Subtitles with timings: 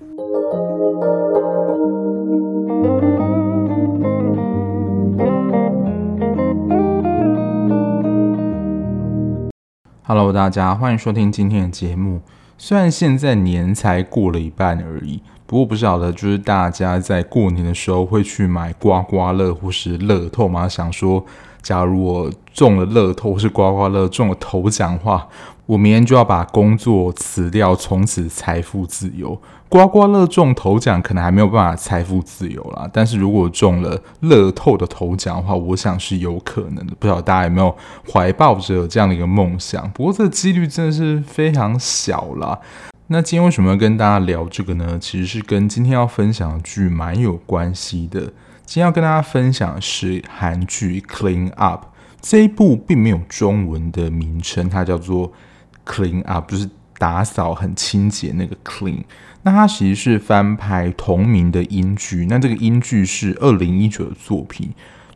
[0.00, 0.06] Hello，
[10.32, 12.20] 大家欢迎收听今天的节目。
[12.56, 20.68] 虽然现在年才过了一半而已，不过不晓得就是大家在过年的时候会去买刮刮乐或是乐透吗？
[20.68, 21.26] 想说，
[21.60, 25.26] 假如我中了乐透或是刮刮乐中了头奖的话，
[25.68, 29.38] 我明天就要把工作辞掉，从此财富自由。
[29.68, 36.94] 刮刮乐中头奖可能还没有办法财富自由啦，但是如果中了乐透的头奖的话，我想是有可能的。
[36.98, 37.76] 不知道大家有没有
[38.10, 39.90] 怀抱着这样的一个梦想？
[39.90, 42.58] 不过这几率真的是非常小啦。
[43.08, 44.98] 那今天为什么要跟大家聊这个呢？
[44.98, 48.20] 其实是跟今天要分享的剧蛮有关系的。
[48.64, 51.84] 今天要跟大家分享的是韩剧《Clean Up》
[52.22, 55.30] 这一部，并没有中文的名称，它叫做。
[55.90, 59.02] Clean up 就是打扫很清洁那个 clean，
[59.42, 64.68] 那它其实是翻拍同名的英剧，那这个英剧是二零一九的作品，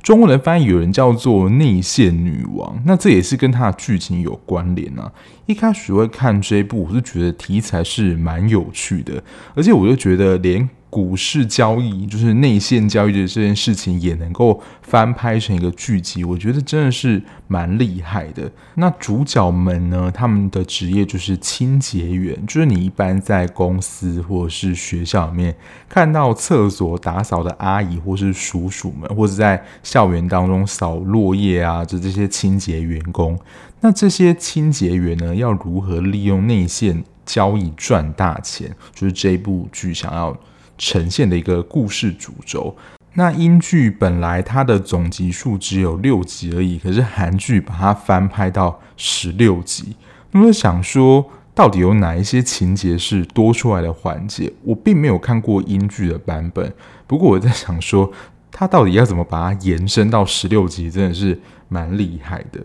[0.02, 5.12] 中文的翻译有人叫做内线女王，那这也是跟它的剧情有关联啊。
[5.44, 9.22] 一开始会看这一部，我是觉得题材是蛮有趣的，
[9.54, 10.68] 而且我就觉得连。
[10.92, 18.52] 股市交易就是内线交易的这件事情，也能够翻拍成一个剧集，我觉得真的是蛮厉害的。
[18.74, 25.56] 那主角们呢，他们的职业就是清洁员，就是你一般在公司或者是学校里面
[25.88, 33.40] 看到厕所打扫的阿姨或是叔叔们，或者在校园当中扫落叶啊，就这些清洁员工。
[33.80, 38.70] 那这些清洁员呢，要如何利用内线交易赚大钱？
[38.94, 40.36] 就是这部剧想要。
[40.76, 42.76] 呈现的一个故事主轴。
[43.14, 49.96] 那英剧本来它的总集数只有六集而已，可是韩剧把它翻拍到十六集。
[50.30, 54.50] 那么想说，到底有哪一些情节是多出来的环节？
[54.64, 56.72] 我并没有看过英剧的版本，
[57.06, 58.10] 不过我在想说，
[58.50, 62.64] 它到底要怎么把它延伸到十六集，真的是蛮厉害的。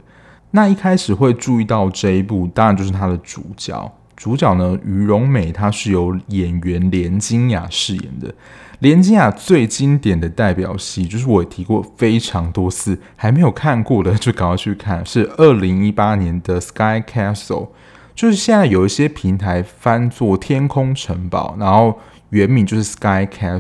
[0.51, 3.93] 那一开始会注意到这一部，当然就是它的主角。
[4.17, 8.33] 主角呢，于荣美，她是由演员连金雅饰演的。
[8.79, 17.35] 连金雅最经典的代表戏，就是我提过非常多次，还没有看过的就赶快去看，是二零一八年的《Sky Castle》，
[18.13, 21.99] 就是现在有一些平台翻作《天空城堡》，然后
[22.29, 23.59] 原名就是《Sky Castle》，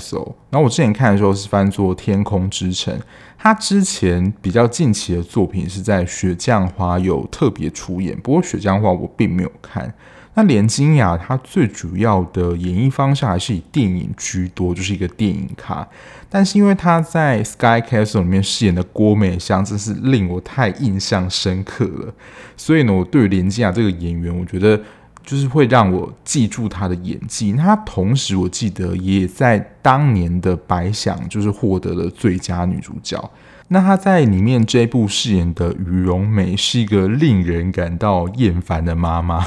[0.51, 2.95] 然后我之前看的时候是翻作《天空之城》。
[3.39, 9.91] 他之前比较近期的作品是在《雪降花》有特别出演，不过《雪降花》我并没有看。
[10.37, 15.85] 那连金雅她最主要的演艺方向还是以电影居多，就是一个电影咖。
[16.29, 22.13] 但是因为她在《Sky Castle》里面饰演的郭美香，真是令我太印象深刻了。
[22.55, 24.79] 所以呢，我对于连金雅这个演员，我觉得
[25.25, 27.53] 就是会让我记住她的演技。
[27.53, 33.31] 那她同时，我记得也在当年的白想就是获得了最佳女主角。
[33.69, 39.43] 那她在里面这一部饰演的禹荣美，是一个令人感到厌烦的妈妈。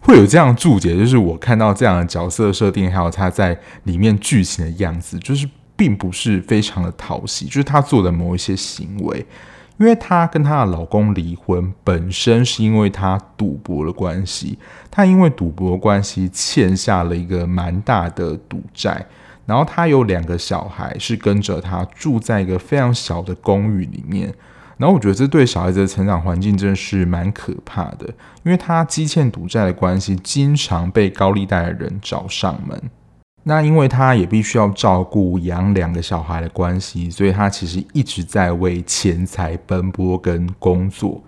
[0.00, 7.46] 会有这样注解，就是我看到这样的角色设定，还有他在里面剧情的样子，就是并不是非常的讨喜。
[7.46, 9.24] 就是他做的某一些行为，
[9.76, 14.58] 因为她跟她的老公离婚，本身是因为她赌博的关系，
[14.90, 19.06] 她因为赌博的关系欠下了一个蛮大的赌债，
[19.46, 24.32] 然后她有两个小孩是跟着她住在一个非常小的公寓里面。
[24.80, 28.06] 然后我觉得这对小孩子的成长环境真的是蛮可怕的，
[28.42, 32.82] 因为他积欠赌债的关系，经常被高利贷的人找上门。
[33.42, 41.22] 那因为他也必须要照顾养两个小孩的关系，所以他其实一直在为钱财奔波跟工作。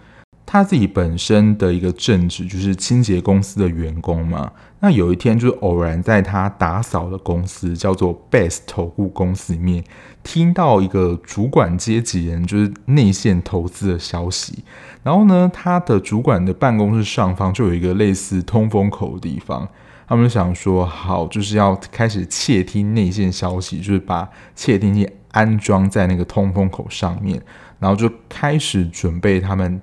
[0.44, 4.52] 他自己本身的一个正职就是清洁公司的员工嘛。
[4.80, 9.84] 那有一天就是偶然在他打扫的公司叫做 Best 投顾公司里面，
[10.24, 14.64] 听到一个主管阶级人就是内线投资的消息。
[15.04, 19.68] 然后呢，他的主管的办公室上方就有一个类似通风口的地方。
[20.08, 27.40] 他们就想说，好，就是要开始窃听内线消息，就是把窃听器安装在那个通风口上面，
[27.78, 29.80] 然后就开始准备他们。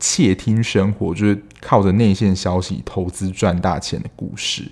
[0.00, 4.64] 窃听生活就是靠着内线消息投资赚大钱的故事。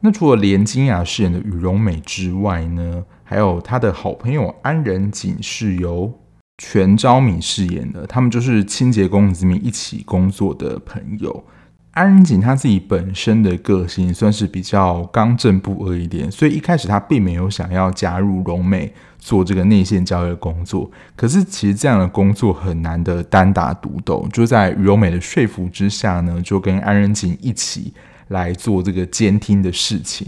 [0.00, 6.10] 那除了连金雅饰演的禹荣美之外呢，还有他的好朋友安仁景是由
[6.56, 8.06] 全昭敏饰演的。
[8.06, 11.44] 他们就是清洁公司里面一起工作的朋友。
[11.90, 20.90] 安仁景他自己本身的个性算是比较刚正不阿一点，所以一开始他并没有想要加入荣美做这个内线交易的工作。
[21.14, 27.94] 可是其实这样的工作很难的单打独斗，就在禹荣美的说服之下呢，就跟安仁景一起
[28.28, 30.26] 来做这个监听的事情。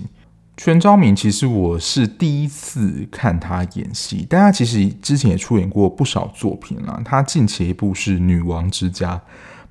[0.54, 7.00] 全昭明其实我是第一次看他演戏，但他其实之前也出演过不少作品啦。
[7.02, 9.14] 他近期一部是《女王之家》，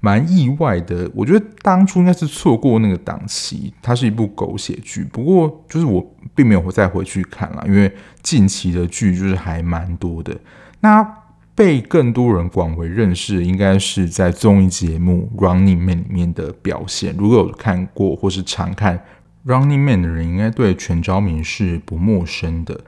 [0.02, 1.10] 蛮意外的。
[1.16, 5.06] 我觉得当初应该是错过那个档期，它是一部狗血剧。
[5.06, 6.06] 不过就是我
[6.36, 7.90] 并没有再回去看了，因为
[8.22, 10.36] 近期的剧就是还蛮多的。
[10.82, 11.08] 那
[11.54, 17.16] 被更多人广为认识，应该是在综艺节目《Running Man》里面的表现。
[17.18, 19.04] 如果有看过或是常看
[19.46, 22.80] ，Running Man 的人应该对全昭明是不陌生的。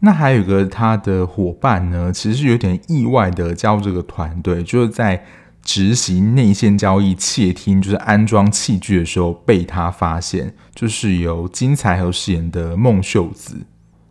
[0.00, 5.24] 那还有一个他的伙伴呢，其实是有点意外的加入这个团队，就是在
[5.62, 13.56] 执行内线交易窃听，就是安装器具的时候被他发现，就是由金财和饰演的孟秀子。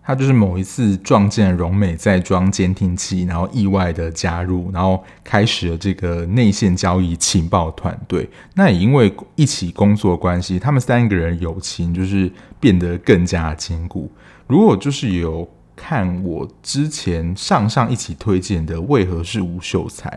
[0.01, 8.27] 他就是某一次撞见荣美在装监听器，然后意外的加入，然后开始了这个内线交易情报团队。
[8.55, 14.11] 那也因为一起工作关系，他们三个人友情就是变得更加坚固。
[14.47, 20.09] 如果就是有看我之前上上一起推荐的《为何是吴秀才》，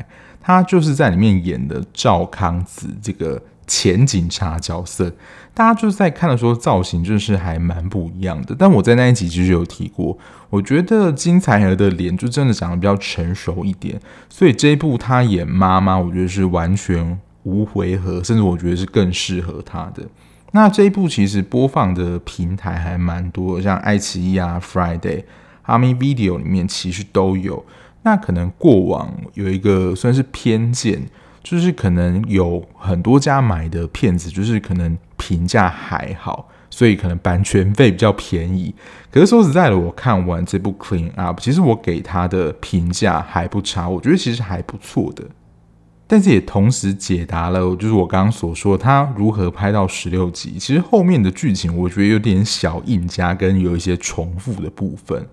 [0.43, 3.41] 他就是在里面演的赵康子这个。
[3.65, 5.11] 前警察角色，
[5.55, 8.55] 大家就是在看的时候造型就是还蛮不一样的。
[8.59, 10.19] 但我在那一集其实有提过，
[10.51, 13.99] 我觉得金财核的脸就真的长得比较成熟一点，
[14.29, 20.03] 所以这一部他演妈妈，我觉得是完全无回合，甚至我觉得是更适合他的。
[20.51, 25.23] 那这一部其实播放的平台还蛮多，像爱奇艺啊、Friday、
[25.67, 27.65] Ami Video 里面其实都有。
[28.03, 31.03] 那可能过往有一个算是偏见。
[31.45, 38.73] 就是可能有很多家买的片子，就是可能评价还好，所以可能版权费比较便宜。
[39.11, 45.25] 可是说实在的，我看完这部《Clean Up》，其实我给他的评价还不差，我觉得其实还不错的。
[46.07, 50.59] 但是也同时解答了，就是我刚刚所说他如何拍到十六集。
[50.61, 55.27] 其实后面的剧情我觉得有点小硬加，跟有一些重复的部分。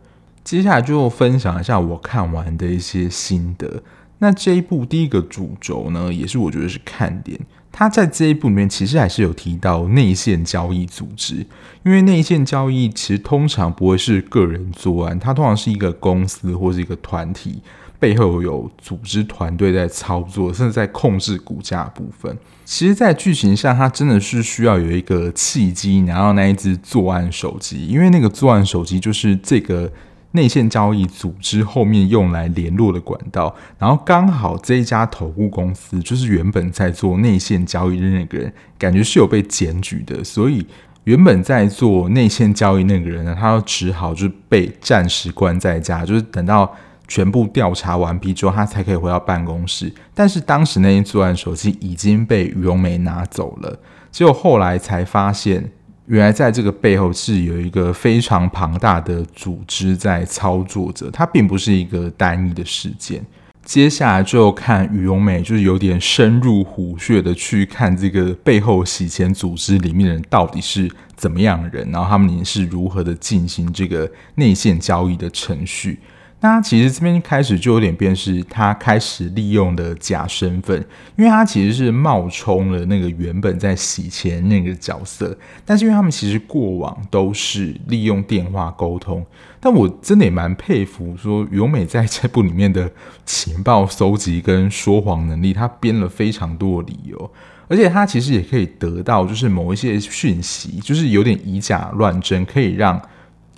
[0.50, 3.84] 接下来就分享一下我看完的一些心得。
[4.18, 7.40] 那这一部第一个主轴呢，也是我觉得是看点。
[7.72, 11.46] 他在这一部里面其实还是有提到内线交易组织，
[11.84, 17.62] 因为内线交易其实通常不会是个人作案，它通常是一个公司或是一个团体
[18.00, 22.36] 背后有组织团队在操作，甚至在控制股价部分。
[22.66, 29.92] 其实，在剧情上，它真的是需要有一个契机拿到那一只作案手机，因为那个作案手机就是这个。
[30.31, 40.64] 内线交易组织后面用来联络的管道，然后刚好这一家投顾公司就是原本在做内线交易的那个人，感觉是有被检举的，所以
[41.06, 46.72] 原本在做内线交易那个人呢，他就只好就是被暂时关在家，就是等到
[47.08, 49.92] 全部调查完毕之后，他才可以回到办公室。
[50.14, 53.80] 但是当时那一作案手机已经被于荣美拿走了，
[54.12, 55.72] 结果后来才发现。
[56.10, 63.24] 原来在这个背后是有一个非常庞大的组织在操作着，它并不是一个单一的事件。
[63.64, 76.00] 接下来就看于荣美，就是有点深入虎穴的去看这个背后洗钱组织里面的人到底是怎么样的人，然后他们是如何的进行这个内线交易的程序。
[76.41, 80.77] 那其实这边开始就有点变，是他开始利用的假身份，
[81.18, 89.25] 因为他其实是冒充了那个原本在洗钱那个角色，但是因为他们其实过往都是利用电话沟通，
[89.59, 92.89] 但我真的也蛮佩服说于荣美在这部里面的
[93.25, 97.31] 情报搜集跟说谎能力，他编了非常多的理由，
[97.67, 103.01] 而且他其实也可以得到就是某一些讯息，就是有点以假乱真，可以让。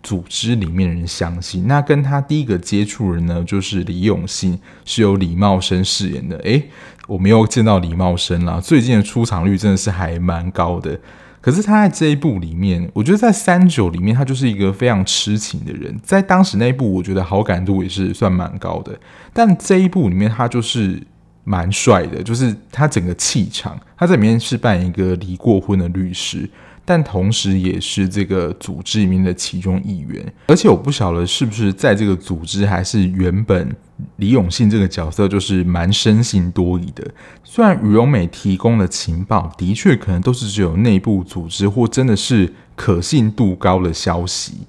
[0.03, 6.38] 组织里面人相信，那跟他第一个接触人呢，就是李永信，是由李茂生饰演的。
[6.39, 6.70] 诶，
[7.08, 11.00] 我没有见到李茂生啦，最近的出场率真的是还蛮高的。
[11.39, 16.00] 可是他在这一部里面，我觉得在三九里面，他就是一个非常痴情的人。
[16.03, 18.96] 在当时那一部，我觉得好感度也是算蛮高的。
[19.34, 21.01] 但这一部里面，他就是
[21.43, 26.48] 蛮帅的，就是他整个气场，他在里面是扮演一个离过婚的律师。
[26.83, 33.73] 但同时也是这个组织里面的其中一员，而且我不晓得是不是在这个组织，还是原本
[34.17, 37.05] 李永信这个角色就是蛮生性多疑的。
[37.43, 44.67] 虽然于荣美提供的情报的确可能都是只有内部组织或真的是可信度高的消息，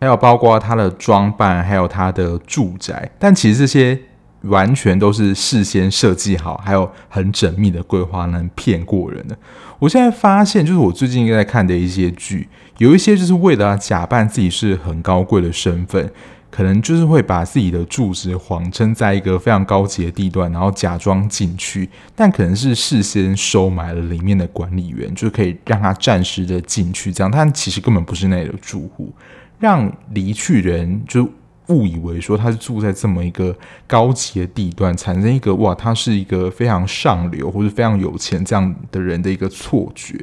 [0.00, 3.98] 还有包括他的装扮，还有他的住宅，但其实这些。
[4.46, 9.36] 完全都是事先设计好，还有很缜密的规划，能骗过人的。
[9.78, 12.48] 我现在发现，就是我最近在看的一些剧，
[12.78, 16.10] 有一些就是为了假扮自己是很高贵的身份，
[16.50, 29.12] 可能就是会把自己的住址谎称在一个非常高级的地段，然后假装进去，但可能是事先收买了里面的管理员，就可以让他暂时的进去，这样，但其实根本不是那里的住户，
[29.58, 31.28] 让离去人就
[31.68, 33.56] 误以为说他是住在这么一个
[33.86, 40.16] 高级的地段，产生一个哇，他是一个非常上流或者非常有钱这样的人的一个错觉。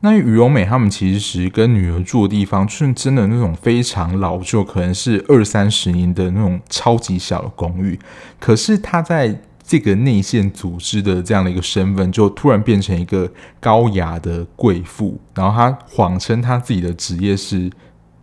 [0.00, 7.98] 那于荣美他们其实跟女儿住的地方，是真的那种非常老旧，可能是二三十年的那种超级小的公寓。
[8.38, 17.68] 可是他在这个内线组织的这样的一个身份，就突然变成一个高雅的贵妇，然后他谎称他自己的职业是。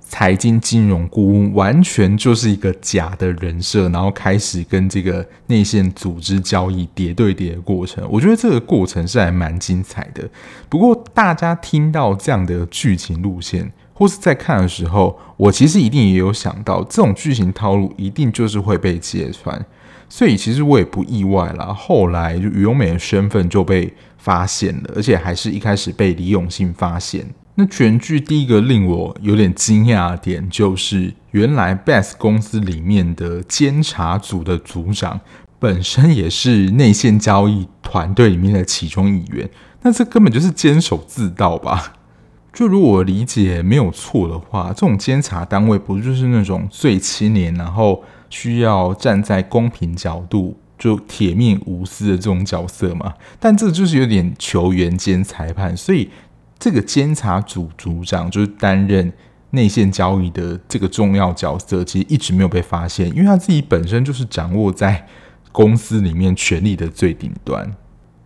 [0.07, 8.07] 财经金融顾问完全就是一个假的人设，然后开始跟这个内线组织交易叠对叠的过程。
[8.09, 10.29] 我觉得这个过程是还蛮精彩的。
[10.69, 19.65] 不过大家听到这样的剧情路线，或是在看的时候，我其实一定也有想到，这种剧情套路一定就是会被揭穿。
[20.07, 21.74] 所以其实我也不意外啦。
[21.74, 27.25] 后来就于荣美的身份就被发现了，而且还是一开始被李永信发现。
[27.57, 35.21] 那全剧第一个令我有点惊讶的点，就是原来 Best 公司里面的监察组的组长
[35.57, 39.50] 本身也是内线交易团队里面的其中一员。
[39.83, 41.93] 那这根本就是监守自盗吧？
[42.51, 53.13] 就如果我理解没有错的话，这种监察单位不就是那种最清廉，然后需要站在公平角度，就铁面无私的这种角色吗？
[53.39, 56.09] 但这就是有点球员兼裁判，所以。
[56.57, 59.12] 这个监察组组长就是担任
[59.51, 65.05] 内线交易的这个重要角色，其实一直没有被发现，因为他自己本身就是掌握在
[65.51, 67.75] 公司里面权力的最顶端。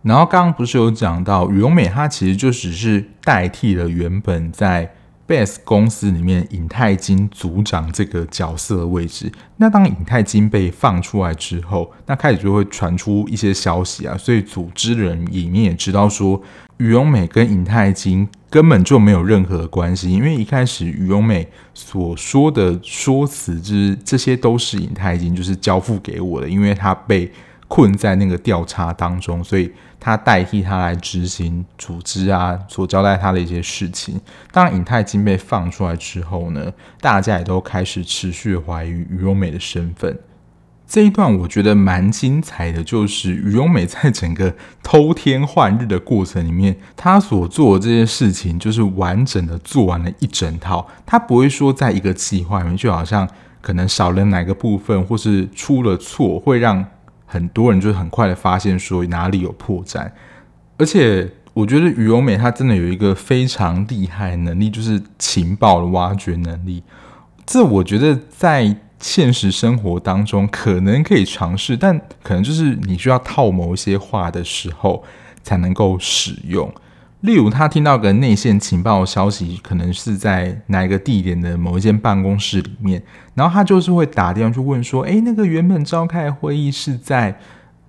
[0.02, 4.90] 然后刚刚不是有讲到羽绒美，他其实就只是代替了原本在
[5.30, 9.30] Beth 公司里面尹泰金组长这个角色的位置。
[9.58, 16.42] 那当尹泰金被放出来之后，那开始就会传出一些消息啊，所以组织人里面也知道说。
[16.78, 27.30] 于永美跟尹泰金根本就没有任何关系，因为一开始于永美所说的说辞，就是这些都是尹泰金就是交付给我的，因为他被
[27.70, 34.20] 困在那个调查当中，所以他代替他来执行组织啊所交代他的一些事情。
[34.50, 40.18] 当尹泰金被放出来之后呢，大家也都开始持续怀疑于荣美的身份。
[40.84, 50.88] 这一段我觉得蛮精彩的，就是于荣美在整个偷天换日的过程里面，他所做的这些事情，就是完整的做完了一整套。
[51.06, 53.28] 他不会说在一个计划里面，就好像
[53.60, 56.84] 可能少了哪个部分，或是出了错，会让
[57.30, 60.10] 很多人就很快的发现说哪里有破绽。
[60.76, 66.82] 而且我觉得于荣美它真的有一个非常厉害能力，就是情报的挖掘能力。
[67.46, 68.76] 这我觉得在。
[69.02, 75.02] 现实生活当中可能可以尝试，但可能就是你需要套某一些话的时候
[75.42, 76.70] 才能够使用。
[77.20, 83.02] 例如，他听到个内线情报消息，可能是在哪一个地点的某一间办公室里面，
[83.34, 87.38] 然后他就是会打电话去问说：“诶，那个原本召开的会议是在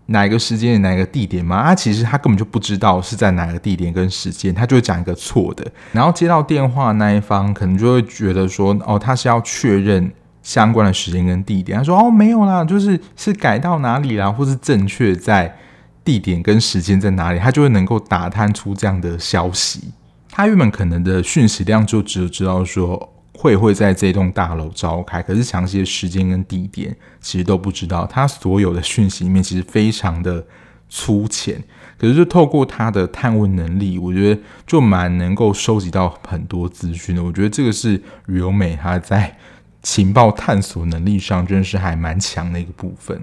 [0.07, 5.65] 哪一个时间、哪一个地点吗？”他其实他根本就不知道是在哪个地点跟时间，他就会讲一个错的。
[5.91, 10.11] 然后接到电话那一方可能就会觉得说：“哦，他是要确认。”
[10.43, 15.55] 相关的时间跟地点，他说：“哦，没有啦，就是是改到哪里啦，或是正确在
[16.03, 19.91] 地点跟时间在哪里，他就会能够打探出这样的消息。
[20.29, 28.05] 他原本可能的讯息量就只有知道说会会在这栋大楼召开，可是详细的时间跟地点其实都不知道。
[28.05, 30.45] 他所有的讯息里面其实非常的
[30.89, 31.63] 粗浅，
[31.97, 37.23] 可是就透过他的探问能力，我觉得就蛮能够收集到很多资讯的。
[37.23, 37.93] 我觉得这个是
[38.27, 39.37] 于荣美他在。”
[39.83, 43.19] 情报探索能力上，真的是还蛮强的一个部分。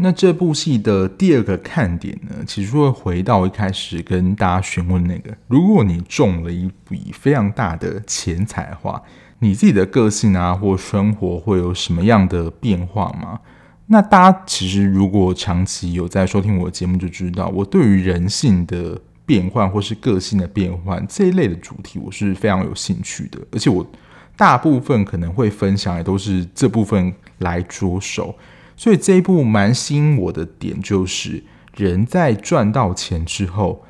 [0.00, 9.02] 那这部戏的第二个看点呢，其实会回到一开始跟大家询问那个：如果你中了一笔非常大的钱财的话，
[9.40, 13.40] 你自己的个性啊，或生活会有什么样的变化吗？
[13.86, 23.84] 那大家其实如果长期有在收听我的节目，就知道我对于人性的变换或是个性的变换这一类的主题，我是非常有兴趣的，而且我。
[24.36, 28.32] 大部分可能会分享，也都是这部分来着手，
[28.78, 31.42] 所以这一部蛮吸引我的点就是，
[31.76, 33.84] 人在赚到钱之后，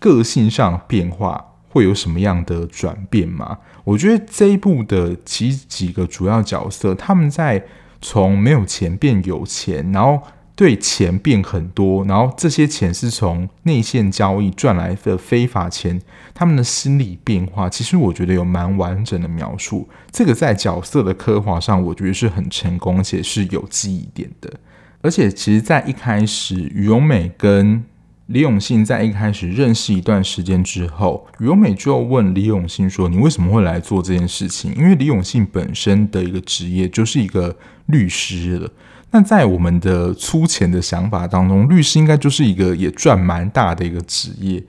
[0.00, 3.58] 个性上变化会有什么样的转变吗？
[3.84, 7.64] 我觉得这一部的其几个主要角色，他们在
[8.00, 10.20] 从没有钱变有钱，然后
[10.54, 16.00] 对钱变很多，然后这些钱是从内线交易赚来的非法钱，
[16.34, 19.88] 他们的心理变化，其实我觉得有蛮完整的描述。
[20.10, 24.52] 这个在角色的刻画上，我觉得是很成功，且是有记忆点的。
[25.00, 27.82] 而且，其实，在一开始，于荣美跟
[28.26, 37.56] 李永信在一开始认识一段时间之后，于荣美就问李永信说：“你为什么会来做这件事情？”因为李永信本身的一个职业就是一个
[37.86, 38.70] 律师了。
[39.12, 44.62] 那在我们的粗浅的想法当中，律师应该就是一个也赚蛮大的一个职业。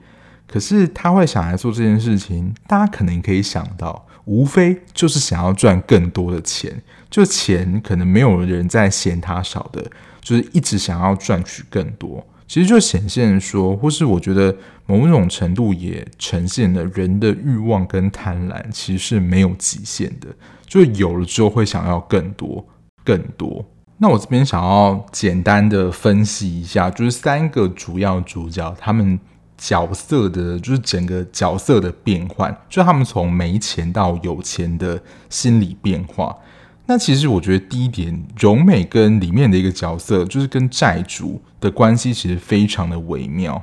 [0.46, 9.84] 可是他会想来做这件事情，大家可能可以想到，无非就是想要赚更多的钱，就钱可能没有人在嫌他少的。
[10.20, 20.28] 就是一直想要赚取更多，其实就显现说，或是我觉得某种程度也呈现了人的欲望跟贪婪其实是没有极限的，
[20.66, 22.66] 就有了之后会想要更多
[23.04, 23.62] 更多。
[24.04, 29.18] 那我这边想要简单的分析一下，就是三个主要主角他们
[29.56, 36.36] 角色的，就是整个角色的变换，就他们从没钱到有钱的心理变化。
[36.84, 43.62] 那其实我觉得第一点，荣美跟里面的一个角色，就是跟债主的关系其实非常的微妙。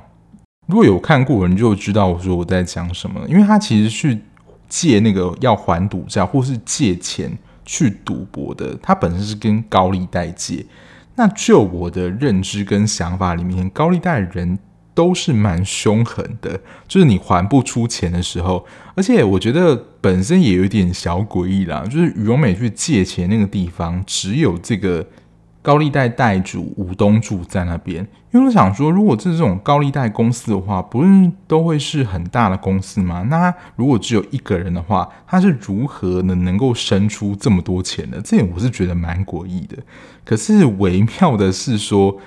[0.66, 4.20] 如果有看过人就知道我说我在讲什么，因为他其实去
[4.68, 7.30] 借那个要还赌债或是借钱
[7.64, 10.64] 去赌博的，他本身是跟高利贷借。
[11.16, 14.58] 那就我的认知跟想法里面，高利贷人。
[14.94, 21.82] 都是蛮凶狠的，就是你还不出钱的时候，而且我觉得本身也有点小诡异啦。
[21.86, 25.06] 就是禹荣美去借钱那个地方，只有这个
[25.62, 28.06] 高利贷贷主吴东柱在那边。
[28.32, 33.22] 因为我想说，如果是这种高利贷公司的话，不是都会是很大的公司吗？
[33.30, 38.20] 那如果只有一个人的话，他是如何能能够生出这么多钱的？
[38.20, 39.78] 这点我是觉得蛮诡异的。
[40.24, 42.20] 可是微妙的是说。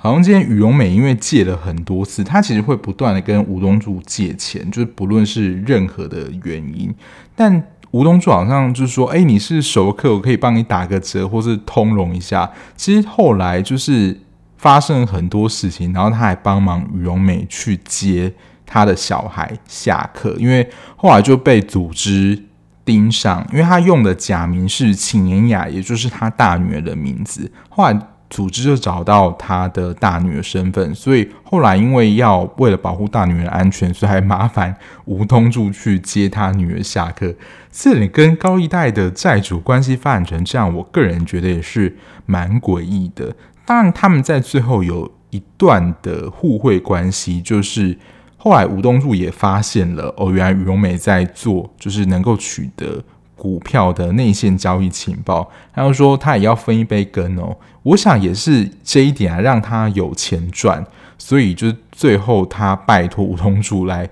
[0.00, 6.94] 好像今天禹荣美因为借了很多次，他其实会不断的跟吴东柱借钱，就是不论是任何的原因，
[7.34, 7.60] 但
[7.98, 12.48] 吴东柱好像就是说，哎，你是熟客，我可以帮你打个折，或是通融一下。
[12.76, 14.16] 其实后来就是
[14.56, 18.32] 发生很多事情，然后他还帮忙禹荣美去接
[18.64, 22.40] 他的小孩下课，因为后来就被组织
[22.84, 27.98] 盯上，因为他用的假名是秦妍雅，也就是他大女儿的名字，后来。
[28.30, 37.34] 组织就找到他的大女儿身份，所以后来因为要为了保护大女儿安全，所以还麻烦吴东柱去接他女儿下课。
[37.70, 43.34] 这里跟高利贷的债主关系发展成这样，我个人觉得也是蛮诡异的。
[43.64, 47.96] 当然，他们在最后有一段的互惠关系，就是
[48.36, 53.02] 后来吴东柱也发现了哦，原来禹荣美在做，就是能够取得。
[53.38, 57.56] 股票的内线交易情报，还有说他也要分一杯羹哦。
[57.84, 60.84] 我想也是这一点啊，让他有钱赚，
[61.16, 64.06] 所以就是最后他拜托吴东柱来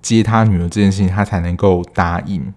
[0.00, 2.52] 接他女儿这件事情，他才能够答应。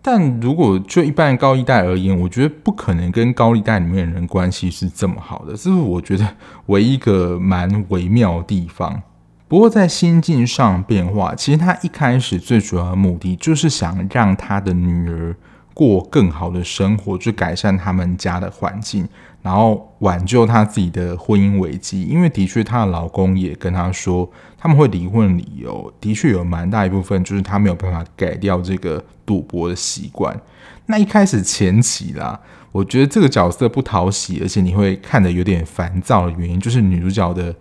[0.00, 6.28] 但如果就一般高利贷而言，我觉得不可能跟高利贷里面的人关系是这么好的，这是我觉得
[6.66, 9.02] 唯一一个蛮微妙的地方。
[9.48, 15.34] 不过在心境上变化，其实他一开始最主要的目的就是想让他的女儿。
[15.74, 19.08] 过更好的生活，去改善他们家的环境，
[19.42, 22.02] 然后挽救他自己的婚姻危机。
[22.04, 30.38] 因为的确，她的老公也跟她说，他们会离婚理由的确有蛮大一部分，就是他没有办法改掉这个赌博的习惯。
[30.86, 32.38] 那一开始前期啦，
[32.70, 37.54] 我觉得这个角色不讨喜，而且你会看得有点烦躁的原因，就是女主角的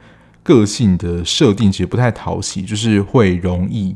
[0.44, 3.96] 个性的设定其实不太讨喜，就是会容易。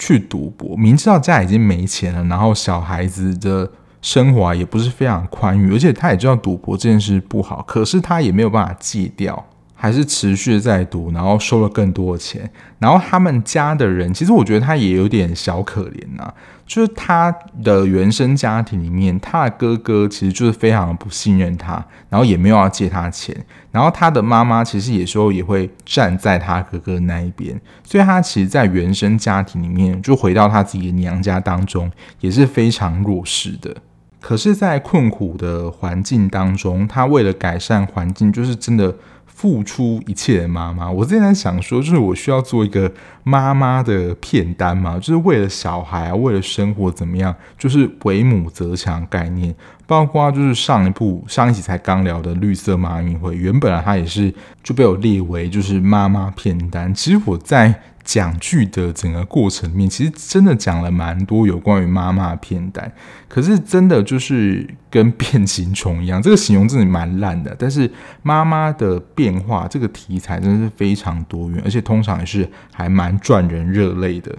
[0.00, 12.50] 去赌博，明知道家已经没钱了，然后小孩子的生活也不是非常宽裕，而且他也知道赌博这件事不好，可是他也没有办法戒掉，还是持续的在赌，然后收了更多的钱。
[12.78, 16.34] 然后他们家的人，其实我觉得他也有点小可怜呐、啊。
[16.70, 23.36] 就是他的原生家庭里面，他的哥哥其实就是非常的不信任他，然后也没有要借他钱。
[23.72, 33.76] 然后他的妈妈其实有时候也会站在他哥哥那一边，所以他其实，在原生家庭里面，就回到他自己的娘家当中，也是非常弱势的。
[34.20, 38.94] 可是，在困苦的环境当中，他为了改善环境，就是真的。
[39.40, 42.92] 付出一切的妈妈，我之前在想说，就是我需要做一个
[43.24, 49.54] 妈妈的片单嘛，就是为了小孩啊，为了生活怎么样，就是为母则强概念。
[49.86, 56.92] 包括就是上一部上一集才刚聊的绿色妈咪会，原本啊它也是就被我列为就是妈妈片单。
[56.92, 62.90] 其实我在讲剧的整个过程里面，其实真的讲了蛮多有关于妈妈的片段。
[63.28, 67.54] 可是真的就是跟变形虫一样，这个形容真的蛮烂的。
[67.58, 67.90] 但是
[68.22, 74.36] 妈妈的变化这个题材真的是非常多元，而且通常也是还蛮赚人热泪的。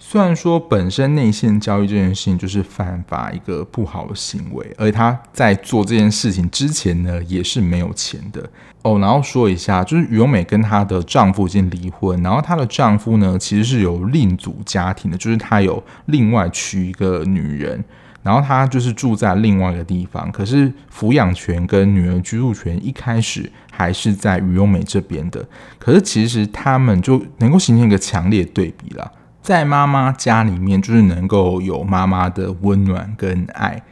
[0.00, 8.48] 虽然说本身内线交易这件事情就是犯法一个不好的行为，而他在做这件事情之前呢，也是没有钱的
[8.82, 8.98] 哦。
[9.00, 17.84] 然后说一下，就是于永美跟她的丈夫已经离婚，然后她的丈夫呢，其实是有另组家庭的，就是他有另外娶一个女人，
[18.22, 25.44] 然后他就是住在另外一个地方，可是抚养权跟女儿居住权一开始还是在于永美这边的，
[25.78, 29.12] 可是其实他们就能够形成一个强烈对比了。
[29.48, 33.82] 在妈妈家里面，就是能够有妈妈的温暖跟爱，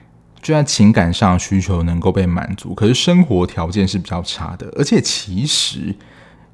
[0.43, 2.75] 就在情感上需求能够被满足。
[2.75, 5.97] 可是生活条件是比较差的，而且其实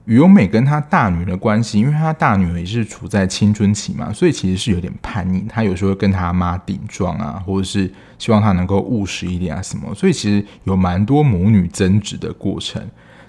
[0.05, 5.45] 于永美跟她大女儿的关系，因为她大女儿也是处在青春期嘛，所以其实是有点叛逆。
[5.49, 12.81] 她有时候跟她妈顶撞啊，或者是希望她能够务实一点啊什么，所以其实有蛮多母女争执的过程。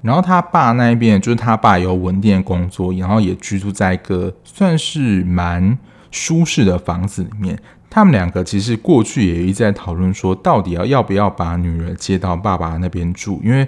[0.03, 5.77] 然后他爸那一边，就是他爸有稳定的工作，然后也居住在一个算是蛮
[6.11, 7.57] 舒适的房子里面。
[7.89, 13.65] 他们两个其实过去也一直在讨论说，到底要要不要把女儿接到爸爸那边住，因为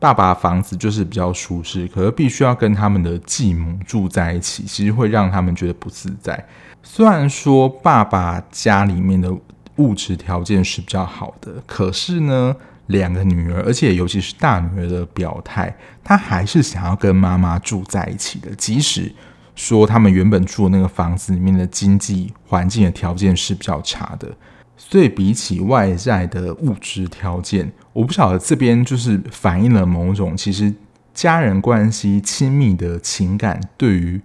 [0.00, 6.44] 爸爸房子就是比较舒适，可是必须要跟他们的继母住在一起，其实会让他们觉得不自在。
[6.82, 9.32] 虽然说爸爸家里面的
[9.76, 12.56] 物质条件是比较好的，可是呢。
[12.86, 18.54] 两个女儿，而且尤其是大女儿的表态，她还是想要跟妈妈住在一起的。
[18.56, 19.12] 即使
[19.54, 24.28] 说他们原本住的那个房子里面的经济环境的条件是比较差的，
[24.76, 30.74] 所以比起外在的物质条件，我不晓得这边就是反映了某种其实
[31.14, 34.20] 家人关系亲密的情感，对于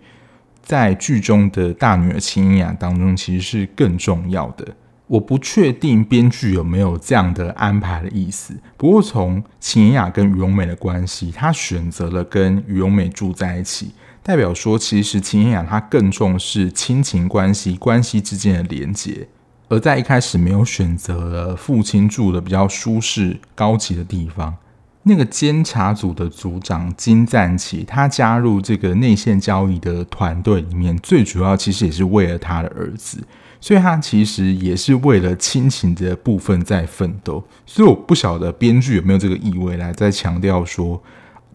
[0.63, 4.67] 在剧中的大女儿秦雅当中，其实是更重要的。
[5.09, 8.53] 我不确定编剧有没有这样的安排的意思。
[8.77, 13.91] 不过从秦雅跟于永美的关系，他选择了跟于永美住在一起，
[14.21, 19.27] 代表说其实秦雅她更重视亲情关系关系之间的连结，
[19.67, 24.55] 而在一开始没有选择了父亲住的比较舒适高级的地方。
[25.01, 33.23] 那个监察组的组长金赞起，他加入这个内线交易的团队里面，最主要其实也是为了他的儿子。
[33.61, 41.01] 所以他其实也是为了亲情的部分在奋斗，所以我不晓得编剧有没有这个意味来在强调说，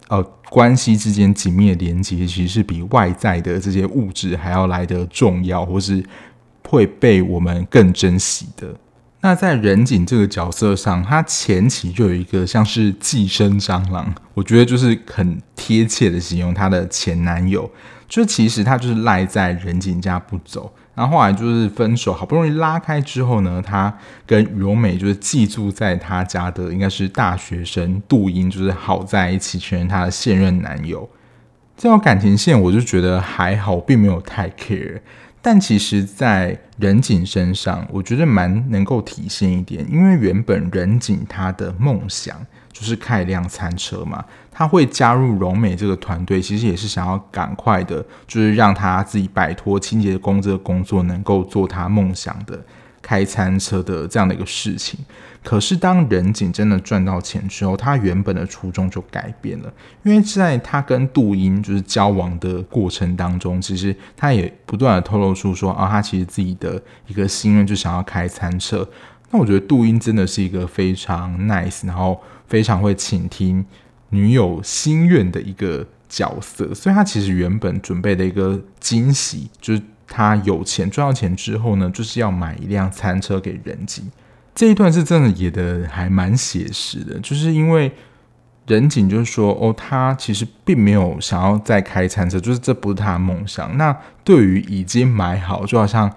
[0.09, 6.05] 呃，关系之间紧密的连接其实是比外在的这些物质还要来得重要，或是
[6.69, 8.75] 会被我们更珍惜的。
[9.23, 17.71] 那在仁景这个角色上，他前期就有一个像是寄生蟑螂，我觉得就是很贴切的形容他的前男友，
[18.07, 20.71] 就其实他就是赖在仁景家不走。
[20.95, 23.93] 然后后来就是分手，好不容易拉开之后呢，他
[24.27, 31.09] 跟于永美就是寄住在他家的应该是大学生杜英，就是好在一起，成为他的现任男友。
[31.77, 35.01] 这条感情线我就觉得还好，并没有太 care。
[35.43, 42.37] 但其实，在仁景身上，我觉得蛮能够体现一点，因为原本仁景他的梦想
[42.75, 44.23] 就是开一辆餐车嘛。
[44.57, 52.63] 他会加入荣美这个团队，其实也是想要赶快的，就是让他自己摆脱清洁工这个工作，能够做他梦想的
[53.01, 55.01] 开餐车的这样的一个事情。
[55.43, 59.71] 可是当仁景真的赚到钱之后，他原本的初衷就改变了，
[60.05, 68.89] 因为在他跟杜英就是交往的过程当中，其实他也不断的透露出说啊，他其实自己的一个心愿就想要开餐车。
[69.33, 72.23] 那我觉得杜英真的是一个非常 nice，然后
[72.55, 73.67] 非常会倾听。
[74.11, 84.09] 女友心愿的一个角色，所以他其实原本准备的一个惊喜，就是他有钱赚到钱之后呢，就是要买一辆餐车给人景。
[84.55, 87.91] 这一段是真的演的还蛮写实的，就是因为
[88.69, 93.77] 人景就是说，哦，他其实并没有想要再开餐车，就是这不是他的梦想。
[93.77, 96.09] 那对于已经买好，就好像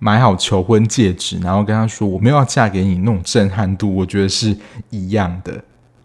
[0.00, 4.56] 买好求婚戒指，然后跟他说我没有要嫁给你那种震撼度，我觉得是
[4.90, 5.62] 一样的。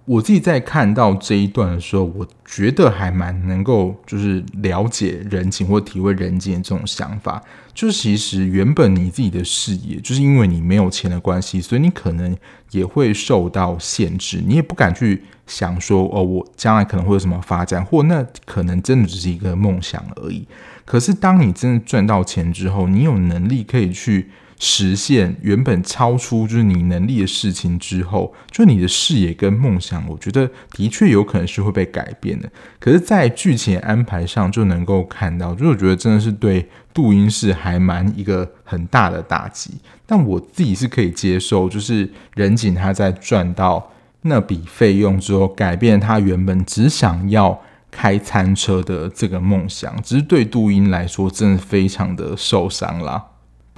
[0.09, 7.39] 我自己在看到这一段的时候，我觉得还蛮能够就是了解人情或体会仁景的这种想法。
[7.75, 12.35] 就是其实原本你自己的事业，就是因为你没有钱的关系，所以你可能
[12.71, 20.47] 也会受到限制，你也不敢去想说哦，我将来可能会有什么发展，或那可能真的只是一个梦想而已。
[20.85, 32.51] 可是当你真的赚到钱之后，你有能力可以去实现原本超出就是你能力的事情之后，就你的视野跟梦想，我觉得的确有可能是会被改变的。
[32.77, 39.71] 可是，在剧情安排上就能够看到，就是我觉得真的是对杜英是还蛮一个很大的打击。
[40.05, 43.91] 但我自己是可以接受，就是仁景他在赚到
[44.23, 47.57] 那笔费用之后，改变他原本只想要
[47.89, 53.23] 开餐车的这个梦想，只是对杜英来说，真的非常的受伤啦。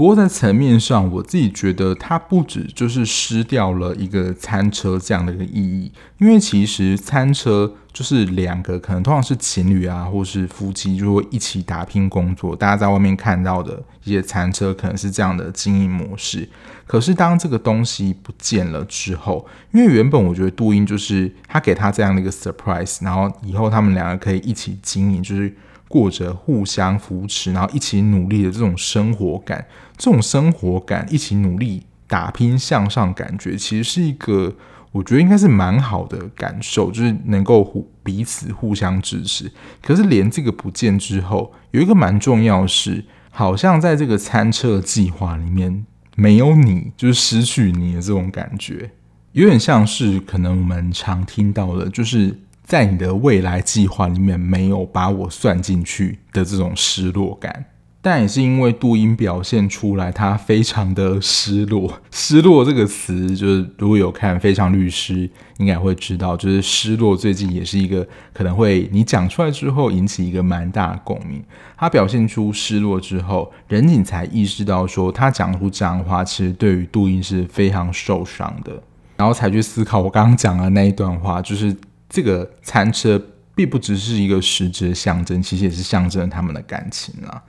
[0.02, 16.50] 不过在层面上，我自己觉得它不止就是失掉了一个餐车这样的一个意义，因为其实餐车就是两个可能通常是情侣啊，或是夫妻就会一起打拼工作，大家在外面看到的一些餐车可能是这样的经营模式。
[16.88, 25.56] 可是当这个东西不见了之后，因为原本我觉得杜英就是他给他这样的一个 surprise，然后以后他们两个可以一起经营，就是。
[25.92, 34.56] 过着互相扶持，然后一起努力的这种生活感，这种生活感，一起努力打拼向上，感觉其实是一个，
[34.94, 39.52] 我觉得应该是蛮好的感受，就是能够互彼此互相支持。
[39.82, 48.92] 可是连这个不见之后，有一个蛮重要是，好像在这个餐车计划里面没有你，就是失去你的这种感觉，
[49.34, 52.40] 有点像是可能我们常听到的，就是。
[52.72, 57.66] 在你的未来计划里面没有把我算进去的这种失落感，
[58.02, 62.00] 但也是因为杜英表现出来，他非常的失落。
[62.12, 71.44] 失落这个词，就是如果有看《非常律师》，应该会知道，就是失落最近也是一个可能会你讲出来之后引起一个蛮大的共鸣。
[71.76, 78.82] 他表现出失落之后，仁景才意识到说，他讲出这样的话，其实对于杜英是非常受伤的，
[79.18, 81.76] 然后才去思考我刚刚讲的那一段话，就是。
[82.12, 83.20] 这个餐车
[83.56, 87.42] 并不只是一个实质的象征，其实也是象征了他们的感情啊。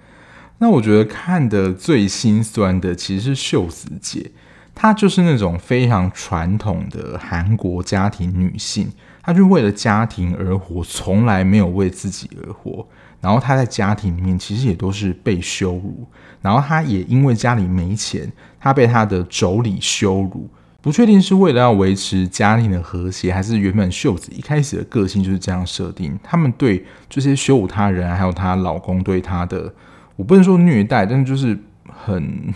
[0.59, 4.31] 那我觉得看的最心酸的其实是秀子姐，
[4.72, 8.88] 她就是那种非常传统的韩国家庭女性，
[9.20, 12.87] 她就为了家庭而活，从来没有为自己而活。
[13.20, 16.07] 然后她在家庭里面其实也都是被羞辱，
[16.40, 20.48] 然后她也因为家里没钱，她被她的妯娌羞辱。
[20.83, 26.18] 不确定是为了要维持家庭的和谐，还是原本秀子一开始的个性就是这样设定。
[26.25, 29.73] 他们对这些羞辱他人，还有她老公对她的，
[30.16, 32.53] 我不能说虐待，但是就是很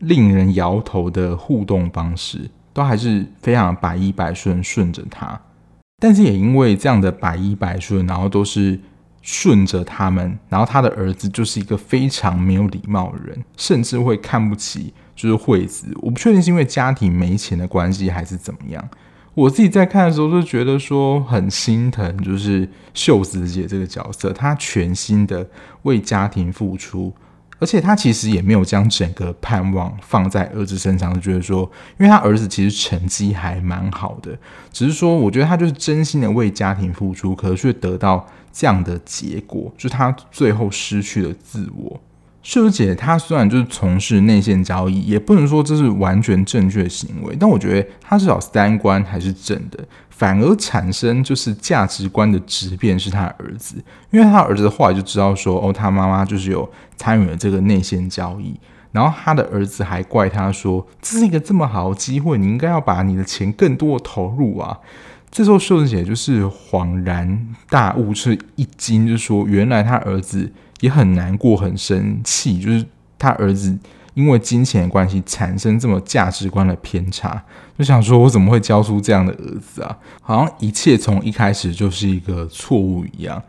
[0.00, 5.40] 令人摇头的互动方式，都还是非常百依百顺，顺着他。
[6.02, 8.80] 但是也因为这样的百依百顺，然后都是
[9.22, 14.92] 顺着他们，然后他的儿子就是一个非常没有礼貌的人，甚至会看不起。
[15.20, 18.88] 就是惠子，我不确定是因为家庭没钱的关系还是怎么样。
[19.34, 25.46] 我自己在看的时候就觉得说很心疼，就是秀子姐这个角色，她全心的
[25.82, 27.12] 为家庭付出，
[27.58, 34.36] 而且她其实也没有将整个盼望放在儿子身上，就觉得说，因为她儿子其实成绩还蛮好的，
[34.72, 42.00] 只是说我觉得她就是真心的为家庭付出，可是却得到这样的结果，就她最后失去了自我。
[42.42, 53.76] 秀姐她虽然就是从事内线交易，也不能说这是完全正确的行为，但我觉得她至少三观还是正的，反而产生就是价值观的质变是她儿子，
[54.10, 58.58] 因为她儿子后来就知道说，哦，他妈妈就是有参与了这个内线交易，
[58.92, 64.78] 然后他的儿子还怪他说，这是一个这么好的机会，你应该要把你的钱更多的投入啊。
[65.30, 70.50] 这时候秀姐就是恍然大悟，是一惊，就说原来他儿子。
[70.80, 72.84] 也很难过，很生气，就是
[73.18, 73.78] 他儿子
[74.14, 77.42] 因为金钱的关系产生这么价值观的偏差，
[77.78, 79.96] 就想说，我怎么会教出这样的儿子啊？
[80.20, 83.42] 好像一切从一开始就是一个错误一样。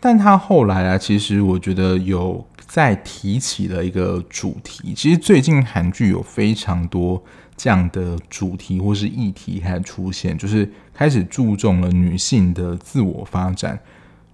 [0.00, 4.94] 但他后来啊，其实我觉得有在提起了一个主题。
[4.94, 7.22] 其实最近韩剧有非常多
[7.54, 13.78] 这样的主题或是议题开始出现，就是开始注重了女性的自我发展。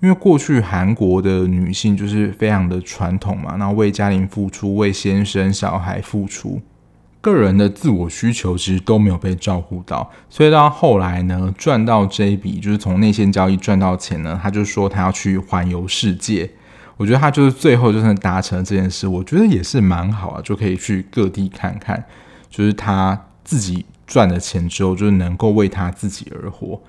[0.00, 6.60] 因为过去韩国的女性就是非常的传统嘛，然后为家庭付出，为先生小孩付出，
[7.22, 16.50] 个人的自我需求其实都没有被照顾到，所以到后来呢，赚到这一笔就是从内线交易赚到钱呢，他就说他要去环游世界。
[16.98, 22.02] 我觉得他就是最后就是达成了这件事，我觉得也是蛮好啊，就可以去各地看看，
[22.48, 26.80] 就是他自己赚了钱之后，就是能够为他自己而活。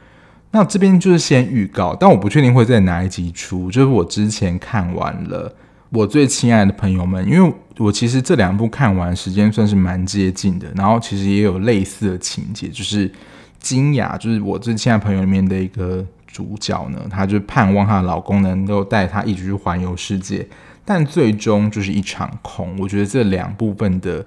[0.51, 3.69] 那这边就是先预告，但我不确定会在哪一集出。
[3.69, 5.49] 就是我之前看完了
[5.89, 13.12] 《我最亲爱的朋友们》，因为我其实这两部看完时间算是蛮接近的，然后其实也有类似的情节，就是
[13.60, 20.47] 金雅，就是我最亲爱朋友里面的一个主角呢，她就盼望她的老公能够带她一起去环游世界，
[20.86, 22.75] 但最终就是一场空。
[22.79, 24.25] 我觉得这两部分的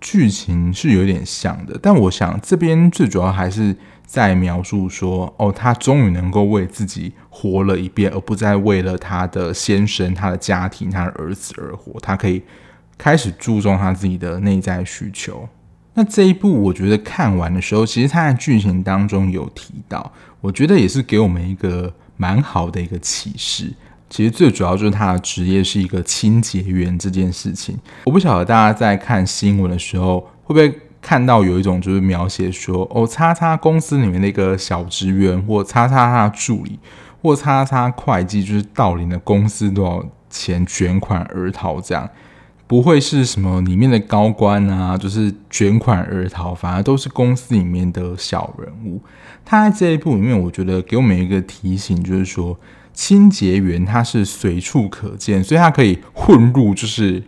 [0.00, 3.76] 剧情是有点像的，但我想这边最主要还是
[4.08, 12.00] 在描述说，哦，他终于能够为自己活了一遍，而不再为了他的先生、他的家庭、他的儿子而活。
[12.00, 12.42] 他可以
[12.96, 15.46] 开始注重他自己的内在需求。
[15.92, 23.70] 那这一部我觉得看完的时候，其实他在剧情当中有提到，我觉得也是给我们一个蛮好的一个启示。
[24.08, 27.76] 其实最主要就是他的职业是一个清洁员这件事情。
[28.06, 36.78] 我不晓得大家在看新闻的时候会不会看到有一种就是描写说，哦，叉叉公司里面的一个小职员，或叉叉他的助理，
[37.22, 42.06] 或叉叉会计，就是盗领的公司多少钱卷款而逃这样。
[42.66, 49.00] 不会是什么里面的高官啊，就是卷款而逃，反而都是公司里面的小人物。
[49.46, 52.58] 他在这一部里面，我觉得给我们一个提醒，就是说。
[52.92, 57.22] 清洁员他是随处可见，所以他可以混入就是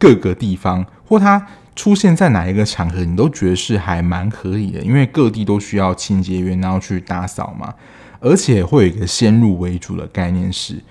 [0.00, 7.72] 各个地方，或他出现在哪一个场合，你都觉得是还蛮合理的，因为各地都需要清洁员，然后去打扫嘛，
[8.18, 10.82] 而且会有一个先入为主的概念是。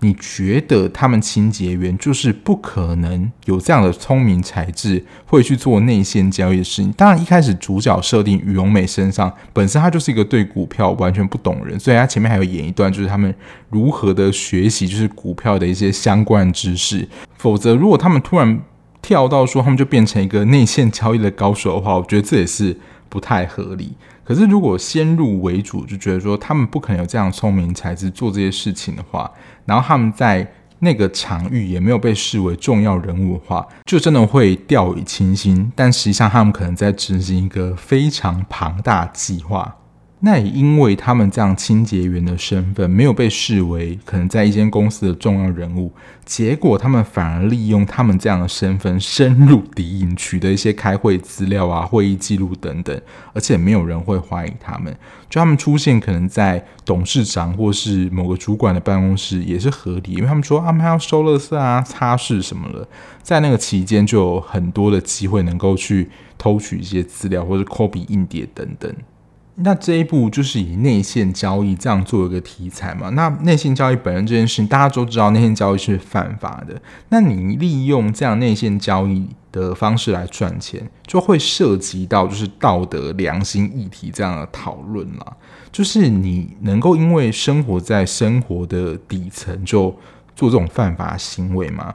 [0.00, 6.92] 你觉得他们清洁员就是不可能有这样的聪明才智，会去做内线交易的事情？
[6.92, 13.34] 当然，一开始主角设定于荣美身上，本身他就是一个对股票完全不懂人，所以他前面还有演一段，就是他们
[13.70, 17.08] 如何的学习，就是股票的一些相关知识。
[17.38, 18.60] 否则，如果他们突然
[19.04, 22.74] 跳到说他们就变成一个内线交易的高手的话，我觉得这也是
[23.10, 23.94] 不太合理。
[24.24, 29.30] 可是，如果先入为主，就觉得说他们不可能有这样聪明才智做这些事情的话，
[29.66, 35.70] 然后他们在那个场域也没有被视为重要人物的话，就真的会掉以轻心。
[35.76, 39.76] 但实际上，他们可能在执行一个非常庞大计划。
[40.24, 45.92] 那也因为他们这样清洁员的身份没有被视为可能在一间公司的重要人物，
[46.24, 52.98] 结果他们反而利用他们这样的身份深入敌营，取得一些开会资料啊、会议记录等等，
[53.34, 54.96] 而且没有人会怀疑他们。
[55.28, 62.88] 就他们出现可能在董事长或是某个主管的办公室也是合理，因为他们说他们还要收垃圾啊、擦拭什么的，
[63.22, 66.08] 在那个期间就有很多的机会能够去
[66.38, 68.90] 偷取一些资料或者 copy 硬碟等等。
[69.56, 73.10] 那这一部就是以内线交易这样做一个题材嘛？
[73.10, 76.82] 那内线交易本身这件事情，大家都知道，内线交易是犯法的。
[77.10, 85.36] 那你利用这样内线交易的方式来赚钱，就会涉及到就是道德良心议题这样的讨论啦。
[85.70, 89.84] 就是你能够因为生活在生活的底层就
[90.34, 91.94] 做这种犯法行为吗？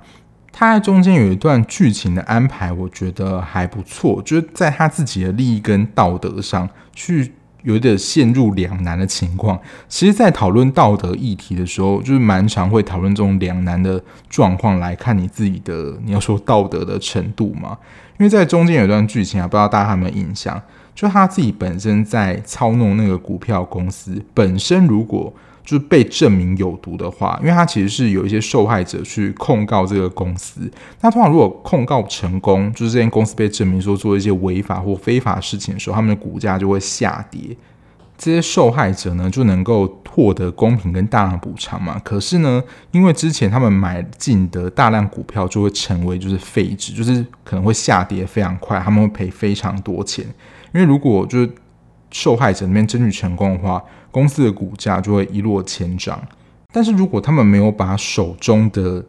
[0.54, 7.34] 他在中间有一段剧情的安排，我觉得还不错，就是在他自己的利益跟道德上去。
[7.64, 9.60] 有点陷入两难的情况。
[9.88, 17.78] 其实，在讨论道德议题的时候，就是蛮常会讨论这种两难的状况，来看你自己的你要说道德的程度嘛。
[18.18, 20.62] 因为在中间有一段剧情啊，不知道大家有没有印象？
[20.94, 25.34] 就他自己本身在操弄那个股票公司本身，如果
[25.70, 30.62] 就是被证明有毒的话，因为它其实是有一些受害者去控告这个公司。
[31.02, 37.56] 那通常如果控告成功，就是这间公司被证明说做一些违法或非法事情的时候，他们的股价就会下跌。
[38.18, 42.02] 这些受害者呢就能够获得公平跟大量补偿嘛。
[42.04, 50.26] 可是呢，因为之前他们买进的大量股票就会成为就是废纸，就是可能会下跌非常快，他们会赔非常多钱。
[50.74, 51.50] 因为如果就是
[52.10, 53.80] 受害者那边争取成功的话，
[54.12, 56.20] 公司的股价就会一落千丈，
[56.74, 59.04] 但是如果他们没有把手中的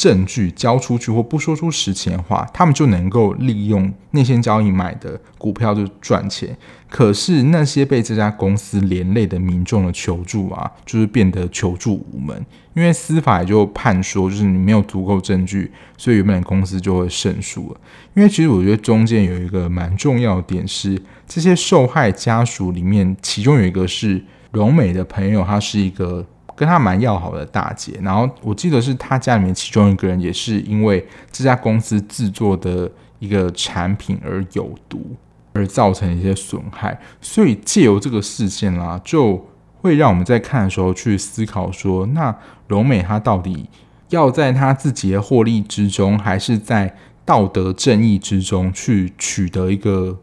[0.00, 6.56] 证据交出去或不说出实情的话，他们就能够利用内线交易买的股票就赚钱。
[6.88, 12.34] 可是那些被这家公司连累的民众的求助啊，就是变得求助无门，
[12.72, 17.80] 因为司法也就判说，就是你没有足够证据，所以原本的公司就会胜诉了。
[18.14, 26.26] 因为其实我觉得中间有一个蛮重要的点是，这些受害家属里面，其中有一个是荣美的朋友，他是一个。
[26.60, 35.16] 跟他蛮要好的大姐，然后我记得是他家里面其中一个人也是因为这家公司制作的一个产品而有毒，
[35.54, 39.42] 而造成一些损害，所以借由这个事件啦，就
[39.80, 42.36] 会让我们在看的时候去思考说，那
[42.68, 43.66] 荣美她到底
[44.10, 46.94] 要在她自己的获利之中，还是在
[47.24, 50.18] 道德正义之中去取得一个？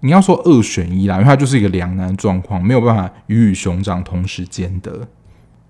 [0.00, 5.08] 你要说二选一啦，因为它就是一个两难状况，没有办法鱼与熊掌同时兼得。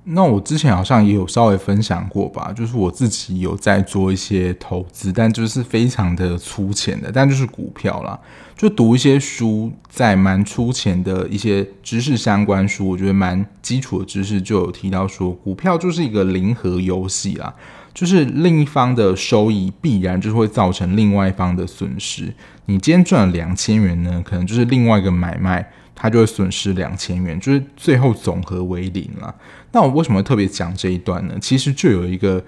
[0.06, 8.18] 那我之前好像也有稍微分享过吧，就是我自己有在做一些投资，但就是非常的粗浅的，但就是股票啦，
[8.54, 17.54] 就读一些书，在蛮粗浅的一些知识相关书，我觉得蛮基础的知识就有提到说，股票就是一个零和游戏啦，
[17.94, 22.34] 就是另一方的收益必然就是会造成另外一方的损失。
[22.66, 29.34] 你今天赚了两千元呢，可能就是另外一个买卖，他就会损失两千元，就是最后总和为零了。
[29.72, 31.34] 那我为什么特别讲这一段呢？
[31.40, 32.44] 其实就有一个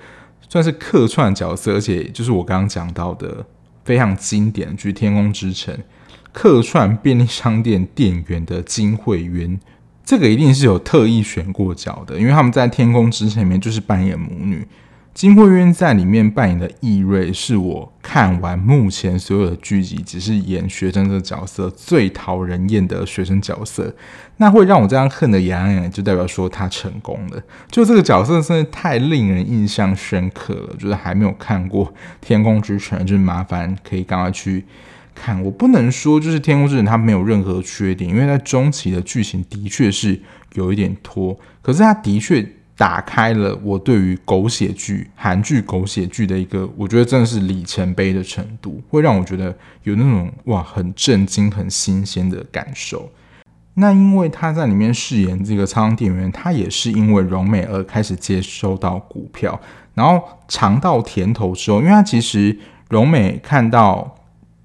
[0.48, 3.44] 算是客串角色，而且就是我刚刚讲到的
[3.84, 5.74] 非常经典，就是《天空之城》
[6.32, 9.58] 客串便利商店店员的金惠媛。
[10.04, 14.66] 这个一定是有特意选过角的，因为他们在《天空之城》里面就是扮演母女。
[15.16, 23.96] 金惠媛在里面扮演的易瑞，是我看完目前所有的剧集，只是演学生这个角色最讨人厌的学生角色。
[24.36, 27.42] 那会让我这样恨得牙痒痒，就代表说他成功了。
[27.70, 30.76] 就这个角色真的太令人印象深刻了。
[30.78, 31.86] 就是还没有看过
[32.20, 34.66] 《天空之城》，就是麻烦可以赶快去
[35.14, 35.42] 看。
[35.42, 40.20] 我不能说就是《天空之城》它没有任何缺点，因为在中期的剧情的确是
[40.52, 42.46] 有一点拖，可是它的确。
[42.76, 53.10] 打开了我对于狗血剧、韩剧狗血剧的一个，我觉得真的是里程碑的程度，会让我觉得有那种哇，很震惊、很新鲜的感受。
[53.78, 59.58] 那因为他在里面饰演这个超商店员，他也是因为荣美而开始接收到股票，
[59.94, 62.58] 然后尝到甜头之后，因为他其实
[62.90, 64.16] 荣美看到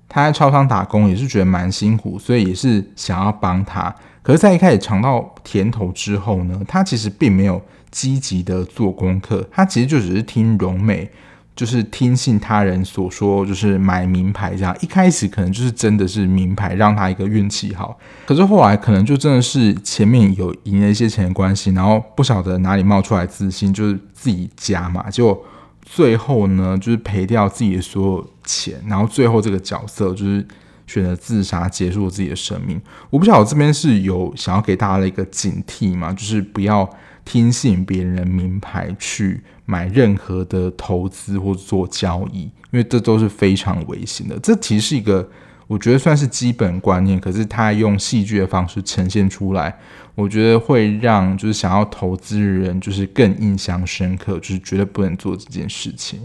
[0.09, 3.93] 他在超商打工也是觉得蛮辛苦，所以也是想要帮他。
[4.21, 7.61] 可是，在一开始尝到甜头之后呢，他其实并没有。
[7.91, 11.11] 积极的做功课，他其实就只是听荣美，
[11.53, 14.75] 就是听信他人所说，就是买名牌这样。
[14.79, 25.43] 一开始可能就是真的是名牌让他一个运气好，可是后来可能就真的是前面有赢了一些钱的关系，然后不晓得哪里冒出来自信，就是自己加嘛，结果
[25.83, 30.47] 最后呢就是赔掉自己的所有钱，然后最后这个角色就是
[30.87, 32.81] 选择自杀结束了自己的生命。
[33.09, 36.89] 我不晓得这边是有想要给大家的一个警惕嘛，就是不要。
[37.23, 44.37] 听信别人名牌去买任何的投资或做交易，因为这都是非常危险的。
[44.39, 45.29] 这其实是一个
[45.67, 49.73] 我觉得算是基本观念，可是他用戏剧的方式呈现出来，
[50.15, 56.19] 我觉得会让就是想要投资的人就是更印象深刻，就是绝对不能做这件事情。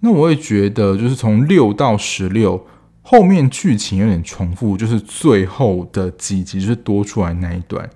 [0.00, 2.66] 那我也觉得，就是从六到十六
[3.00, 7.88] 后面剧情有点重复，就是最后的几集就是多出来那一段。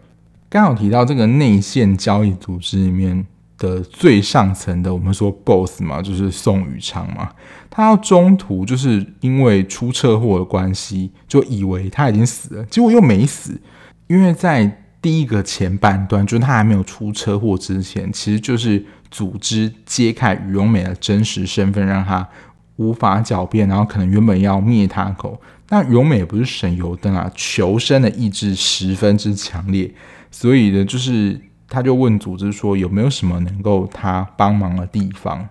[0.51, 3.25] 刚好提到这个内线交易组织里面
[3.57, 7.31] 的最上层的，我们说 boss 嘛，就是宋宇昌嘛。
[7.71, 13.61] 他中途就是因为出车祸的关系，就以为他已经死了，结果又没死。
[14.09, 22.29] 因为在第一个前半段，就是他还没有出车祸之前，其实就是组织揭开于荣美的真实身份，让他
[22.75, 25.41] 无法狡辩，然后可能原本要灭他口。
[25.69, 29.89] 那荣美也不是省油灯啊，求生的意志十分之强烈。
[30.31, 35.49] 所以呢，就是他就问组织说有没有什么能够他帮忙的地方。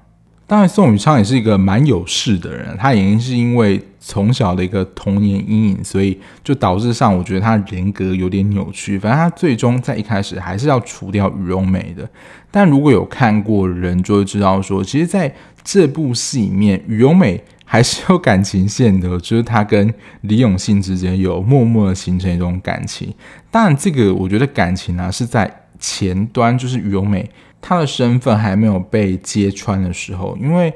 [0.48, 8.98] 当然，宋宇昌也是一个蛮有势的人，他已经是因为从小的一个童年阴影，所以就导致上我觉得他人格有点扭曲。
[8.98, 12.10] 反正他最终在一开始还是要除掉于荣美的。
[12.50, 15.32] 但如果有看过人就会知道说，其实在
[15.64, 17.44] 这部戏里面，于荣美。
[17.72, 23.14] 还是有感情线的，就是他跟李永信之间有默默的形成一种感情。
[23.52, 27.30] 但，这个我觉得感情啊是在前端，就是于荣美
[27.62, 30.74] 她的身份还没有被揭穿的时候，因为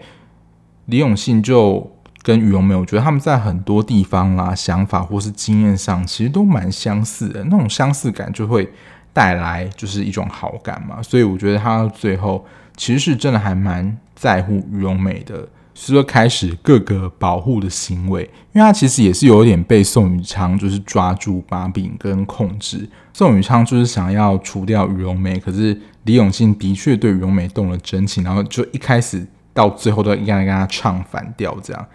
[0.85, 1.91] 李永信就
[2.21, 7.43] 跟于荣美，我觉得他们在很多地方啦、想法或是经验上，其实都蛮相似的。
[7.45, 8.71] 那种相似感就会
[9.11, 11.01] 带来就是一种好感嘛。
[11.01, 12.45] 所以我觉得他最后
[12.77, 15.47] 其实是真的还蛮在乎于荣美的。
[15.75, 18.21] 是说开始各个保护的行为，
[18.53, 22.87] 因为他其实也是有点被宋宇昌就是抓住把柄跟控制。
[23.11, 31.85] 宋宇昌就是想要除掉于荣梅，可是李永信的确对于荣梅动了真情，然后就一开始到最后都应该跟他唱反调这样。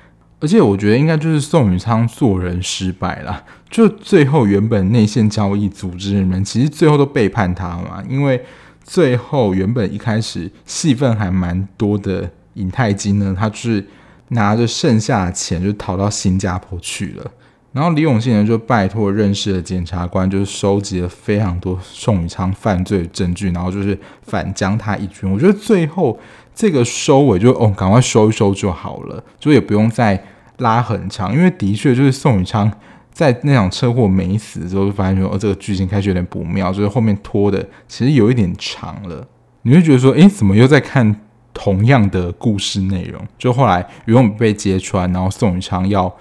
[0.41, 8.45] 而且我觉得应该就是宋宇昌做人失败了，就最后原本内线交易组织的人其实最后都背叛他嘛，因为
[8.85, 12.31] 最后原本一开始戏份还蛮多的。
[12.55, 13.87] 尹泰金呢，他就是
[14.29, 17.31] 拿着剩下的钱就逃到新加坡去了。
[17.71, 25.31] 然后李永信呢，就拜托认识的检察官，就是收集了非常多宋宇昌犯罪证据，然后就是反将他一军。
[25.31, 26.19] 我觉得最后
[26.55, 30.21] 这个收尾就哦，赶快收一收就好了，就也不用再
[30.57, 31.33] 拉很长。
[31.33, 32.73] 因为的确就是宋宇昌
[33.13, 39.29] 在那场车祸没死之后，就发现说哦，这个剧情开始有点不妙，就是后面拖的其实有一点长了。
[39.63, 41.21] 你会觉得说，诶，怎么又在看？
[41.53, 46.15] 同样的故事内容，就后来于荣美被揭穿，然后宋宇昌要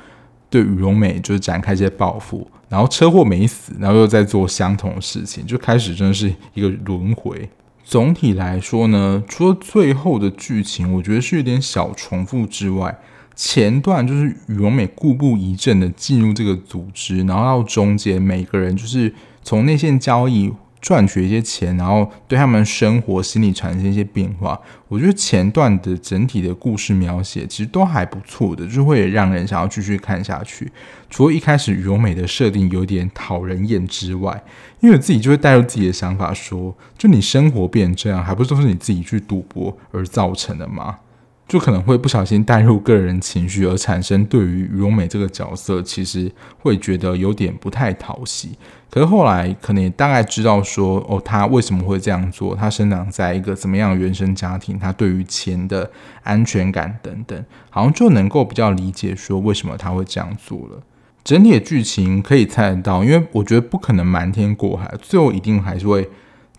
[0.50, 7.50] 对于荣美就是展开一些报复，然后车祸没死，然后又在做相同的事情，就开始真的是一个轮回。
[7.84, 12.98] 总体来说呢，除了最后的剧情我觉得是有点小重复之外，
[13.36, 19.14] 前段就是宇荣美故布疑阵的进入这个组织，然后到中间每个人就是
[19.44, 20.52] 从内线交易。
[20.80, 24.60] 赚取一些钱，然后对他们生活心理产生一些变化。
[24.88, 30.72] 我觉得前段的整体的故事描写其实都还不错的，就会让人想要继续看下去。
[31.10, 34.44] 除了一开始宇荣美的设定有点讨人厌之外，
[34.80, 41.00] 因为我自己就会带入自己的想法说，就你生活变这样，还不是都是你自己去赌博而造成的吗？
[41.48, 48.58] 就可能会不小心带入个人情绪，而产生对于于荣美这个角色，其实会觉得有点不太讨喜。
[48.90, 52.56] 可是后来可能也大概知道说，哦，他为什么会这样做？
[52.56, 54.78] 他生长在一个怎么样原生家庭？
[54.78, 55.90] 他对于钱的
[56.24, 60.82] 安全感等等，好像就能够比较理解说为什么他会这样做了。
[61.24, 66.10] 整体的剧情可以猜得到，因为我觉得不可能瞒天过海，最后一定还是会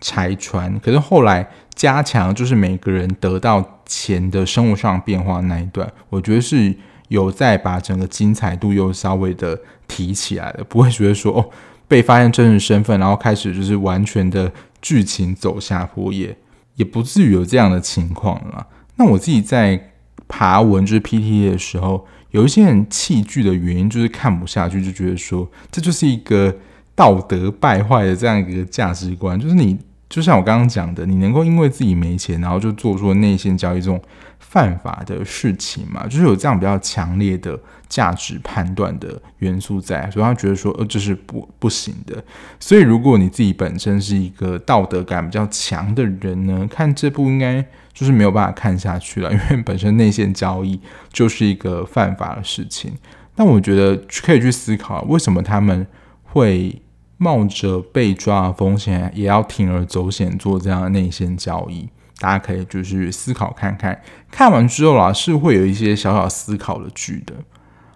[0.01, 0.81] 拆穿。
[0.81, 1.47] 可是后来。
[1.79, 6.73] 加强就是每个人得到前的生物上变化那一段，我觉得是
[7.09, 9.59] 有在把整个精彩度又稍微的
[9.89, 11.51] 提起来的，不会觉得说哦，
[11.89, 16.37] 被发现真实身份，然后开始就是完全的剧情走下坡，也
[16.77, 18.67] 也不至于有这样的情况了。
[18.97, 19.93] 那我自己在
[20.29, 26.55] 爬文就是 PTT 的时候，有一些人弃剧的原因就是看不下去，就觉得说这就是一个
[26.95, 29.79] 道德败坏的这样一个价值观，就是你。
[30.09, 34.01] 就像我刚刚讲的，你能够因为自己没钱，然后就做出内线交易这种
[34.39, 36.07] 犯法的事情嘛？
[36.07, 42.25] 就是有这样比较强烈的价值判断的元素在，所以他觉得说，呃，这是不不行的。
[42.59, 50.81] 所以如果你自己本身是一个道德感比较强的人呢，看这部应该就是没有办法看下去了， 因为本身内线交易
[51.13, 52.95] 就是一个犯法的事情。
[53.35, 55.87] 但我觉得可以去思考，为什么他们
[56.23, 56.81] 会。
[57.19, 61.89] 冒着被抓的风险，也要铤而走险做这样的内线交易，
[62.21, 64.01] 大家可以就是思考看看。
[64.31, 67.35] 看完之后啦，是会有一些小小思考的剧的。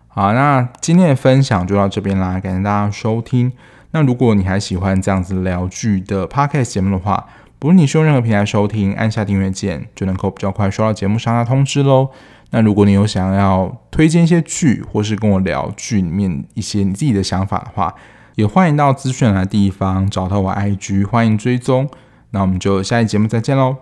[0.08, 3.50] 好，那今天的分享就到这边啦，感谢大家收听。
[3.92, 7.26] 那如果你还喜欢这样子聊剧的 Podcast 节目的话，
[7.58, 12.10] 不论你是用任何平台收听，按下订阅键就能够比较快收到节目上的通知喽。
[12.50, 17.94] 那如果你有想要推荐一些剧，或是跟我聊剧里面一些你自己的想法的话，
[18.36, 21.88] 也欢迎到资讯栏的地方找到我 IG，欢迎追踪。
[22.30, 23.76] 那我们就下一节目再见喽，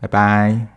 [0.00, 0.73] 拜拜。